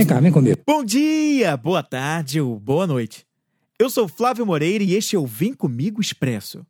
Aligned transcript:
Vem 0.00 0.06
cá, 0.06 0.18
vem 0.18 0.32
comigo. 0.32 0.58
Bom 0.66 0.82
dia, 0.82 1.54
boa 1.58 1.82
tarde 1.82 2.40
ou 2.40 2.58
boa 2.58 2.86
noite. 2.86 3.26
Eu 3.78 3.90
sou 3.90 4.08
Flávio 4.08 4.46
Moreira 4.46 4.82
e 4.82 4.94
este 4.94 5.14
é 5.14 5.18
o 5.18 5.26
Vem 5.26 5.52
Comigo 5.52 6.00
Expresso. 6.00 6.64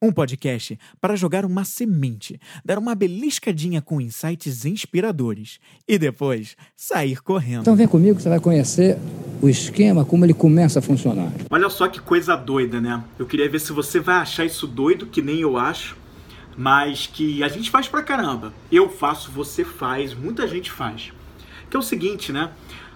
Um 0.00 0.12
podcast 0.12 0.78
para 1.00 1.16
jogar 1.16 1.44
uma 1.44 1.64
semente, 1.64 2.40
dar 2.64 2.78
uma 2.78 2.94
beliscadinha 2.94 3.82
com 3.82 4.00
insights 4.00 4.64
inspiradores 4.64 5.58
e 5.88 5.98
depois 5.98 6.54
sair 6.76 7.20
correndo. 7.20 7.62
Então 7.62 7.74
vem 7.74 7.88
comigo 7.88 8.14
que 8.14 8.22
você 8.22 8.28
vai 8.28 8.38
conhecer 8.38 8.96
o 9.42 9.48
esquema, 9.48 10.04
como 10.04 10.24
ele 10.24 10.32
começa 10.32 10.78
a 10.78 10.82
funcionar. 10.82 11.32
Olha 11.50 11.68
só 11.68 11.88
que 11.88 12.00
coisa 12.00 12.36
doida, 12.36 12.80
né? 12.80 13.02
Eu 13.18 13.26
queria 13.26 13.50
ver 13.50 13.60
se 13.60 13.72
você 13.72 13.98
vai 13.98 14.18
achar 14.18 14.44
isso 14.44 14.68
doido, 14.68 15.04
que 15.04 15.20
nem 15.20 15.40
eu 15.40 15.56
acho, 15.56 15.96
mas 16.56 17.08
que 17.08 17.42
a 17.42 17.48
gente 17.48 17.72
faz 17.72 17.88
pra 17.88 18.04
caramba. 18.04 18.54
Eu 18.70 18.88
faço, 18.88 19.32
você 19.32 19.64
faz, 19.64 20.14
muita 20.14 20.46
gente 20.46 20.70
faz. 20.70 21.10
Que 21.70 21.76
é 21.76 21.78
o 21.78 21.82
seguinte, 21.82 22.32
né? 22.32 22.52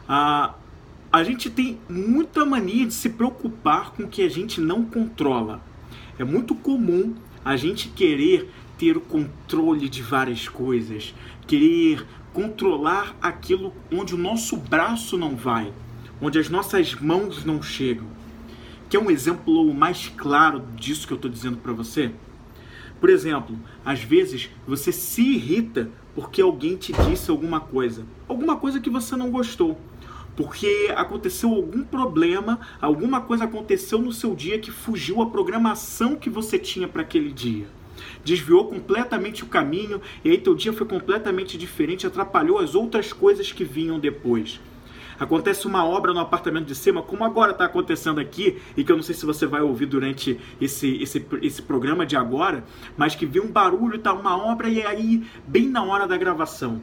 Ah, 0.09 0.55
a 1.13 1.23
gente 1.23 1.51
tem 1.51 1.79
muita 1.89 2.45
mania 2.47 2.87
de 2.87 2.95
se 2.95 3.11
preocupar 3.11 3.91
com 3.91 4.05
o 4.05 4.09
que 4.09 4.23
a 4.23 4.29
gente 4.31 4.61
não 4.61 4.85
controla. 4.85 5.61
É 6.19 6.25
muito 6.25 6.55
comum 6.55 7.15
a 7.45 7.57
gente 7.57 7.89
querer 7.89 8.51
ter 8.79 8.97
o 8.97 9.01
controle 9.01 9.89
de 9.89 10.03
várias 10.03 10.49
coisas, 10.49 11.15
querer 11.47 12.07
controlar 12.33 13.15
aquilo 13.21 13.75
onde 13.93 14.15
o 14.15 14.19
nosso 14.19 14.57
braço 14.57 15.19
não 15.19 15.37
vai, 15.37 15.73
onde 16.21 16.39
as 16.39 16.49
nossas 16.49 16.95
mãos 16.95 17.45
não 17.45 17.63
chegam. 17.63 18.07
Quer 18.89 18.99
um 18.99 19.11
exemplo 19.11 19.73
mais 19.75 20.11
claro 20.17 20.63
disso 20.77 21.07
que 21.07 21.13
eu 21.13 21.17
estou 21.17 21.31
dizendo 21.31 21.59
para 21.59 21.73
você? 21.73 22.11
Por 23.03 23.11
exemplo, 23.11 23.59
às 23.85 24.01
vezes 24.01 24.49
você 24.65 24.93
se 24.93 25.23
irrita 25.23 25.91
porque 26.15 26.41
alguém 26.41 26.77
te 26.77 26.93
disse 26.93 27.33
alguma 27.33 27.59
coisa, 27.59 28.07
alguma 28.29 28.57
coisa 28.57 28.79
que 28.79 28.89
você 28.89 29.17
não 29.17 29.29
gostou 29.29 29.77
porque 30.37 30.89
aconteceu 30.95 31.51
algum 31.51 31.83
problema, 31.83 32.61
alguma 32.81 33.21
coisa 33.21 33.43
aconteceu 33.43 33.99
no 33.99 34.13
seu 34.13 34.37
dia 34.37 34.57
que 34.61 34.71
fugiu 34.71 35.21
a 35.21 35.27
programação 35.29 36.15
que 36.15 36.31
você 36.31 36.61
tinha 36.61 36.87
para 36.87 37.03
aquele 37.03 37.33
dia. 37.33 37.67
Desviou 38.25 38.67
completamente 38.67 39.43
o 39.43 39.49
caminho 39.49 40.01
e 40.25 40.31
aí 40.31 40.39
teu 40.39 40.55
dia 40.55 40.73
foi 40.73 40.87
completamente 40.87 41.59
diferente, 41.59 42.07
atrapalhou 42.07 42.61
as 42.61 42.77
outras 42.77 43.13
coisas 43.13 43.51
que 43.51 43.65
vinham 43.65 43.99
depois. 43.99 44.61
Acontece 45.23 45.69
uma 45.69 45.85
obra 45.85 46.13
no 46.13 46.19
apartamento 46.19 46.67
de 46.67 46.75
cima, 46.75 47.01
como 47.01 47.25
agora 47.25 47.53
está 47.53 47.65
acontecendo 47.65 48.19
aqui, 48.19 48.59
e 48.77 48.83
que 48.83 48.91
eu 48.91 48.97
não 48.97 49.05
sei 49.05 49.15
se 49.15 49.25
você 49.25 49.47
vai 49.47 49.61
ouvir 49.61 49.87
durante 49.87 50.37
esse, 50.61 51.01
esse, 51.01 51.25
esse 51.41 51.63
programa 51.63 52.05
de 52.05 52.17
agora, 52.17 52.65
mas 52.97 53.15
que 53.15 53.25
viu 53.25 53.45
um 53.45 53.53
barulho, 53.53 54.01
tá 54.01 54.13
uma 54.13 54.37
obra, 54.37 54.69
e 54.69 54.85
aí, 54.85 55.25
bem 55.47 55.69
na 55.69 55.85
hora 55.85 56.09
da 56.09 56.17
gravação, 56.17 56.83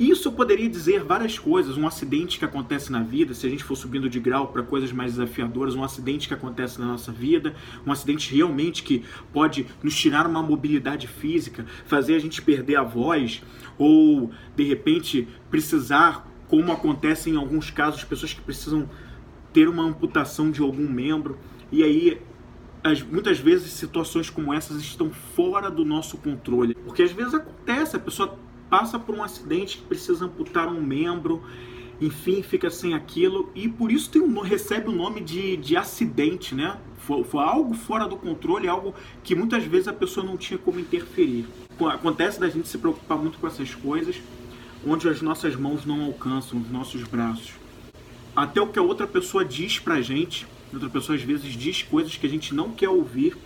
isso 0.00 0.32
poderia 0.32 0.68
dizer 0.68 1.04
várias 1.04 1.38
coisas, 1.38 1.76
um 1.76 1.86
acidente 1.86 2.38
que 2.38 2.44
acontece 2.46 2.90
na 2.90 3.00
vida, 3.00 3.34
se 3.34 3.46
a 3.46 3.50
gente 3.50 3.62
for 3.62 3.76
subindo 3.76 4.08
de 4.08 4.18
grau 4.18 4.48
para 4.48 4.62
coisas 4.62 4.90
mais 4.90 5.12
desafiadoras, 5.12 5.74
um 5.74 5.84
acidente 5.84 6.26
que 6.26 6.32
acontece 6.32 6.80
na 6.80 6.86
nossa 6.86 7.12
vida, 7.12 7.54
um 7.86 7.92
acidente 7.92 8.34
realmente 8.34 8.82
que 8.82 9.04
pode 9.30 9.66
nos 9.82 9.94
tirar 9.94 10.26
uma 10.26 10.42
mobilidade 10.42 11.06
física, 11.06 11.66
fazer 11.84 12.14
a 12.14 12.18
gente 12.18 12.40
perder 12.40 12.76
a 12.76 12.82
voz, 12.82 13.42
ou 13.78 14.32
de 14.56 14.64
repente 14.64 15.28
precisar, 15.50 16.26
como 16.48 16.72
acontece 16.72 17.30
em 17.30 17.36
alguns 17.36 17.70
casos, 17.70 18.04
pessoas 18.04 18.32
que 18.32 18.40
precisam 18.40 18.88
ter 19.52 19.68
uma 19.68 19.84
amputação 19.84 20.50
de 20.50 20.60
algum 20.60 20.88
membro, 20.88 21.38
e 21.70 21.82
aí 21.82 22.20
as, 22.82 23.02
muitas 23.02 23.38
vezes 23.38 23.72
situações 23.72 24.28
como 24.28 24.52
essas 24.52 24.80
estão 24.80 25.10
fora 25.10 25.70
do 25.70 25.84
nosso 25.84 26.18
controle, 26.18 26.74
porque 26.74 27.02
às 27.02 27.12
vezes 27.12 27.34
acontece, 27.34 27.96
a 27.96 28.00
pessoa 28.00 28.38
passa 28.68 28.98
por 28.98 29.14
um 29.14 29.22
acidente 29.22 29.78
que 29.78 29.84
precisa 29.84 30.26
amputar 30.26 30.68
um 30.68 30.82
membro, 30.82 31.42
enfim, 32.00 32.42
fica 32.42 32.68
sem 32.68 32.92
aquilo 32.92 33.50
e 33.54 33.68
por 33.68 33.90
isso 33.90 34.10
tem 34.10 34.20
um, 34.20 34.40
recebe 34.40 34.88
o 34.88 34.92
nome 34.92 35.20
de, 35.20 35.56
de 35.56 35.76
acidente, 35.76 36.54
né? 36.54 36.76
Foi, 36.98 37.22
foi 37.22 37.42
algo 37.42 37.72
fora 37.74 38.06
do 38.06 38.16
controle, 38.16 38.66
algo 38.66 38.94
que 39.22 39.34
muitas 39.34 39.64
vezes 39.64 39.88
a 39.88 39.92
pessoa 39.92 40.26
não 40.26 40.36
tinha 40.36 40.58
como 40.58 40.80
interferir. 40.80 41.46
Acontece 41.92 42.40
da 42.40 42.48
gente 42.48 42.68
se 42.68 42.78
preocupar 42.78 43.16
muito 43.18 43.38
com 43.38 43.46
essas 43.46 43.74
coisas, 43.74 44.20
onde 44.86 45.08
as 45.08 45.22
nossas 45.22 45.56
mãos 45.56 45.84
não 45.84 46.04
alcançam, 46.04 46.60
os 46.60 46.70
nossos 46.70 47.02
braços. 47.04 47.52
Até 48.34 48.60
o 48.60 48.66
que 48.66 48.78
a 48.78 48.82
outra 48.82 49.06
pessoa 49.06 49.44
diz 49.44 49.78
pra 49.78 50.00
gente, 50.00 50.46
outra 50.72 50.88
pessoa 50.88 51.16
às 51.16 51.22
vezes 51.22 51.52
diz 51.52 51.82
coisas 51.82 52.16
que 52.16 52.26
a 52.26 52.30
gente 52.30 52.54
não 52.54 52.70
quer 52.70 52.88
ouvir, 52.88 53.36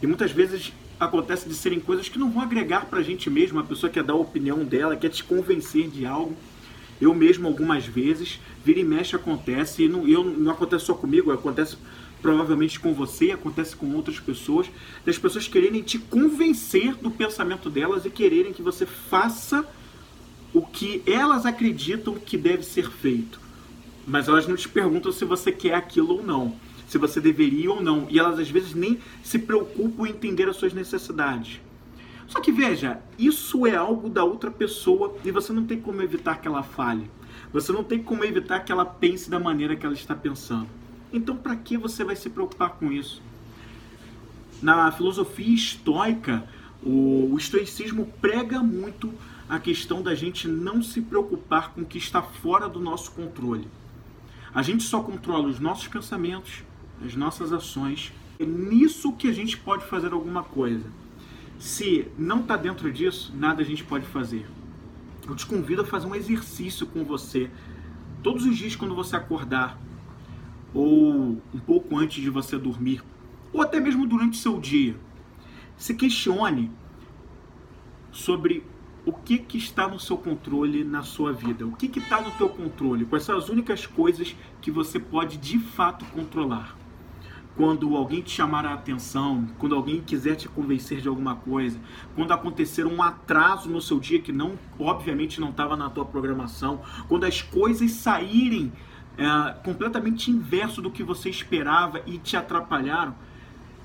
e 0.00 0.06
muitas 0.06 0.30
vezes 0.30 0.72
acontece 0.98 1.48
de 1.48 1.54
serem 1.54 1.80
coisas 1.80 2.08
que 2.08 2.18
não 2.18 2.30
vão 2.30 2.42
agregar 2.42 2.86
para 2.86 3.00
a 3.00 3.02
gente 3.02 3.30
mesmo. 3.30 3.58
A 3.58 3.64
pessoa 3.64 3.90
quer 3.90 4.02
dar 4.02 4.14
a 4.14 4.16
opinião 4.16 4.64
dela, 4.64 4.96
quer 4.96 5.10
te 5.10 5.22
convencer 5.22 5.88
de 5.88 6.06
algo. 6.06 6.36
Eu 7.00 7.14
mesmo, 7.14 7.46
algumas 7.46 7.86
vezes, 7.86 8.40
vira 8.64 8.80
e 8.80 8.84
mexe 8.84 9.14
acontece, 9.14 9.84
e 9.84 9.88
não, 9.88 10.06
eu, 10.06 10.24
não 10.24 10.50
acontece 10.50 10.86
só 10.86 10.94
comigo, 10.94 11.30
acontece 11.30 11.76
provavelmente 12.20 12.80
com 12.80 12.92
você, 12.92 13.30
acontece 13.30 13.76
com 13.76 13.94
outras 13.94 14.18
pessoas, 14.18 14.68
das 15.06 15.16
pessoas 15.16 15.46
quererem 15.46 15.82
te 15.82 15.98
convencer 15.98 16.96
do 16.96 17.10
pensamento 17.10 17.70
delas 17.70 18.04
e 18.04 18.10
quererem 18.10 18.52
que 18.52 18.62
você 18.62 18.84
faça 18.84 19.64
que 20.72 21.02
elas 21.06 21.46
acreditam 21.46 22.14
que 22.14 22.36
deve 22.36 22.62
ser 22.62 22.90
feito. 22.90 23.40
Mas 24.06 24.28
elas 24.28 24.46
não 24.46 24.56
te 24.56 24.68
perguntam 24.68 25.12
se 25.12 25.24
você 25.24 25.52
quer 25.52 25.74
aquilo 25.74 26.16
ou 26.16 26.22
não 26.22 26.56
se 26.88 26.96
você 26.96 27.20
deveria 27.20 27.70
ou 27.70 27.82
não. 27.82 28.06
E 28.08 28.18
elas 28.18 28.38
às 28.38 28.50
vezes 28.50 28.74
nem 28.74 28.98
se 29.22 29.38
preocupam 29.38 30.06
em 30.06 30.10
entender 30.10 30.48
as 30.48 30.56
suas 30.56 30.72
necessidades. 30.72 31.60
Só 32.26 32.40
que 32.40 32.50
veja, 32.50 33.00
isso 33.18 33.66
é 33.66 33.76
algo 33.76 34.08
da 34.08 34.24
outra 34.24 34.50
pessoa 34.50 35.14
e 35.24 35.30
você 35.30 35.52
não 35.52 35.64
tem 35.64 35.80
como 35.80 36.02
evitar 36.02 36.40
que 36.40 36.48
ela 36.48 36.62
fale. 36.62 37.10
Você 37.52 37.72
não 37.72 37.84
tem 37.84 38.02
como 38.02 38.24
evitar 38.24 38.60
que 38.60 38.72
ela 38.72 38.84
pense 38.84 39.30
da 39.30 39.38
maneira 39.38 39.76
que 39.76 39.86
ela 39.86 39.94
está 39.94 40.14
pensando. 40.14 40.68
Então, 41.12 41.36
para 41.36 41.56
que 41.56 41.76
você 41.78 42.04
vai 42.04 42.16
se 42.16 42.28
preocupar 42.28 42.70
com 42.70 42.92
isso? 42.92 43.22
Na 44.60 44.90
filosofia 44.92 45.54
estoica, 45.54 46.46
o, 46.82 47.30
o 47.32 47.38
estoicismo 47.38 48.06
prega 48.20 48.60
muito 48.60 49.12
a 49.48 49.58
questão 49.58 50.02
da 50.02 50.14
gente 50.14 50.46
não 50.46 50.82
se 50.82 51.00
preocupar 51.00 51.72
com 51.72 51.80
o 51.80 51.86
que 51.86 51.98
está 51.98 52.22
fora 52.22 52.68
do 52.68 52.78
nosso 52.78 53.12
controle. 53.12 53.66
A 54.54 54.62
gente 54.62 54.82
só 54.82 55.02
controla 55.02 55.48
os 55.48 55.58
nossos 55.58 55.88
pensamentos, 55.88 56.62
as 57.04 57.14
nossas 57.14 57.52
ações. 57.52 58.12
É 58.38 58.44
nisso 58.44 59.12
que 59.12 59.28
a 59.28 59.32
gente 59.32 59.56
pode 59.56 59.84
fazer 59.86 60.12
alguma 60.12 60.42
coisa. 60.42 60.84
Se 61.58 62.06
não 62.16 62.40
está 62.40 62.56
dentro 62.56 62.92
disso, 62.92 63.32
nada 63.36 63.62
a 63.62 63.64
gente 63.64 63.84
pode 63.84 64.06
fazer. 64.06 64.46
Eu 65.26 65.34
te 65.34 65.44
convido 65.44 65.82
a 65.82 65.84
fazer 65.84 66.06
um 66.06 66.14
exercício 66.14 66.86
com 66.86 67.04
você 67.04 67.50
todos 68.22 68.44
os 68.44 68.56
dias 68.56 68.76
quando 68.76 68.94
você 68.94 69.16
acordar, 69.16 69.78
ou 70.74 71.40
um 71.52 71.58
pouco 71.66 71.96
antes 71.98 72.22
de 72.22 72.30
você 72.30 72.58
dormir, 72.58 73.02
ou 73.52 73.62
até 73.62 73.80
mesmo 73.80 74.06
durante 74.06 74.38
o 74.38 74.42
seu 74.42 74.60
dia. 74.60 74.96
Se 75.78 75.94
questione 75.94 76.72
sobre 78.10 78.66
o 79.06 79.12
que, 79.12 79.38
que 79.38 79.56
está 79.56 79.86
no 79.86 79.98
seu 79.98 80.18
controle 80.18 80.82
na 80.82 81.02
sua 81.02 81.32
vida, 81.32 81.64
o 81.64 81.72
que 81.72 81.86
está 81.98 82.20
no 82.20 82.32
teu 82.32 82.48
controle, 82.48 83.06
quais 83.06 83.22
são 83.22 83.38
as 83.38 83.48
únicas 83.48 83.86
coisas 83.86 84.34
que 84.60 84.72
você 84.72 84.98
pode 84.98 85.38
de 85.38 85.58
fato 85.60 86.04
controlar? 86.06 86.76
Quando 87.56 87.96
alguém 87.96 88.20
te 88.20 88.30
chamar 88.30 88.66
a 88.66 88.74
atenção, 88.74 89.48
quando 89.56 89.76
alguém 89.76 90.02
quiser 90.02 90.34
te 90.34 90.48
convencer 90.48 91.00
de 91.00 91.08
alguma 91.08 91.36
coisa, 91.36 91.80
quando 92.14 92.32
acontecer 92.32 92.84
um 92.84 93.00
atraso 93.00 93.70
no 93.70 93.80
seu 93.80 94.00
dia 94.00 94.20
que 94.20 94.32
não, 94.32 94.58
obviamente, 94.78 95.40
não 95.40 95.50
estava 95.50 95.76
na 95.76 95.88
tua 95.88 96.04
programação, 96.04 96.82
quando 97.08 97.24
as 97.24 97.40
coisas 97.40 97.92
saírem 97.92 98.72
é, 99.16 99.52
completamente 99.64 100.30
inverso 100.30 100.82
do 100.82 100.90
que 100.90 101.04
você 101.04 101.30
esperava 101.30 102.02
e 102.04 102.18
te 102.18 102.36
atrapalharam, 102.36 103.14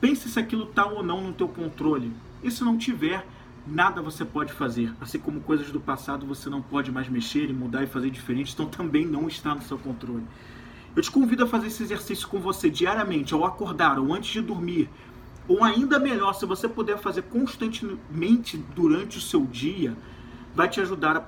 pense 0.04 0.28
se 0.28 0.38
aquilo 0.38 0.66
está 0.66 0.86
ou 0.86 1.02
não 1.02 1.22
no 1.22 1.32
teu 1.32 1.48
controle. 1.48 2.12
E 2.44 2.52
se 2.52 2.62
não 2.62 2.78
tiver, 2.78 3.26
nada 3.66 4.02
você 4.02 4.26
pode 4.26 4.52
fazer. 4.52 4.94
Assim 5.00 5.18
como 5.18 5.40
coisas 5.40 5.72
do 5.72 5.80
passado 5.80 6.26
você 6.26 6.50
não 6.50 6.62
pode 6.62 6.92
mais 6.92 7.08
mexer 7.08 7.50
e 7.50 7.54
mudar 7.54 7.84
e 7.84 7.88
fazer 7.88 8.10
diferente, 8.10 8.52
então 8.54 8.66
também 8.66 9.06
não 9.06 9.30
está 9.30 9.56
no 9.56 9.62
seu 9.62 9.78
controle. 9.78 10.26
Eu 10.94 11.02
te 11.02 11.10
convido 11.10 11.46
a 11.46 11.48
fazer 11.48 11.68
esse 11.68 11.84
exercício 11.84 12.28
com 12.28 12.42
você 12.42 12.70
diariamente, 12.70 13.34
ao 13.34 13.46
acordar 13.46 13.98
ou 13.98 14.14
antes 14.14 14.30
de 14.30 14.42
dormir. 14.42 14.90
Ou 15.48 15.64
ainda 15.64 15.98
melhor, 15.98 16.34
se 16.34 16.46
você 16.46 16.68
puder 16.68 16.98
fazer 16.98 17.22
constantemente 17.22 18.58
durante 18.76 19.18
o 19.18 19.22
seu 19.22 19.46
dia, 19.46 19.96
vai 20.54 20.68
te 20.68 20.82
ajudar 20.82 21.16
a, 21.16 21.24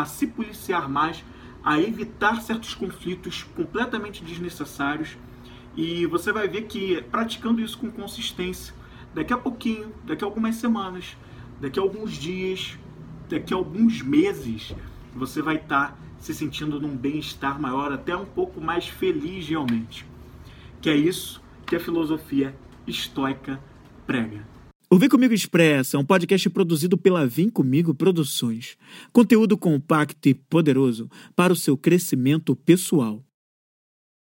a 0.00 0.04
se 0.04 0.28
policiar 0.28 0.88
mais, 0.88 1.24
a 1.64 1.80
evitar 1.80 2.40
certos 2.40 2.72
conflitos 2.72 3.42
completamente 3.56 4.22
desnecessários. 4.22 5.18
E 5.76 6.06
você 6.06 6.32
vai 6.32 6.48
ver 6.48 6.62
que 6.62 7.02
praticando 7.10 7.60
isso 7.60 7.78
com 7.78 7.90
consistência, 7.90 8.74
daqui 9.14 9.32
a 9.32 9.38
pouquinho, 9.38 9.92
daqui 10.04 10.24
a 10.24 10.26
algumas 10.26 10.56
semanas, 10.56 11.16
daqui 11.60 11.78
a 11.78 11.82
alguns 11.82 12.12
dias, 12.12 12.78
daqui 13.28 13.54
a 13.54 13.56
alguns 13.56 14.02
meses, 14.02 14.74
você 15.14 15.40
vai 15.40 15.56
estar 15.56 15.92
tá 15.92 15.98
se 16.18 16.34
sentindo 16.34 16.80
num 16.80 16.96
bem-estar 16.96 17.60
maior, 17.60 17.92
até 17.92 18.16
um 18.16 18.24
pouco 18.24 18.60
mais 18.60 18.86
feliz 18.86 19.48
realmente. 19.48 20.06
Que 20.80 20.90
é 20.90 20.96
isso 20.96 21.42
que 21.66 21.74
a 21.74 21.80
filosofia 21.80 22.54
estoica 22.86 23.58
prega. 24.06 24.46
O 24.90 24.98
Vem 24.98 25.08
Comigo 25.08 25.32
Expressa 25.32 25.96
é 25.96 26.00
um 26.00 26.04
podcast 26.04 26.50
produzido 26.50 26.98
pela 26.98 27.26
Vem 27.26 27.48
Comigo 27.48 27.94
Produções. 27.94 28.76
Conteúdo 29.10 29.56
compacto 29.56 30.28
e 30.28 30.34
poderoso 30.34 31.08
para 31.34 31.52
o 31.52 31.56
seu 31.56 31.78
crescimento 31.78 32.54
pessoal. 32.54 33.24